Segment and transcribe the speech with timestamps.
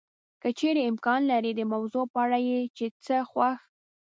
[0.41, 3.57] که چېرې امکان لري د موضوع په اړه یې چې څه خوښ